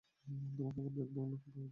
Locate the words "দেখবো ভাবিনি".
0.97-1.69